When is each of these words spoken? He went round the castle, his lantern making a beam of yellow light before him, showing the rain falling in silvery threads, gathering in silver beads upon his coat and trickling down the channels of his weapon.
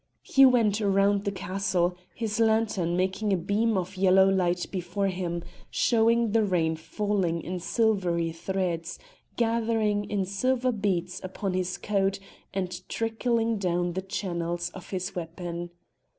He 0.23 0.47
went 0.47 0.79
round 0.81 1.25
the 1.25 1.31
castle, 1.31 1.95
his 2.15 2.39
lantern 2.39 2.97
making 2.97 3.31
a 3.31 3.37
beam 3.37 3.77
of 3.77 3.97
yellow 3.97 4.27
light 4.27 4.65
before 4.71 5.09
him, 5.09 5.43
showing 5.69 6.31
the 6.31 6.43
rain 6.43 6.75
falling 6.75 7.39
in 7.43 7.59
silvery 7.59 8.31
threads, 8.31 8.97
gathering 9.35 10.05
in 10.09 10.25
silver 10.25 10.71
beads 10.71 11.21
upon 11.23 11.53
his 11.53 11.77
coat 11.77 12.17
and 12.51 12.81
trickling 12.89 13.59
down 13.59 13.93
the 13.93 14.01
channels 14.01 14.71
of 14.71 14.89
his 14.89 15.13
weapon. 15.13 15.69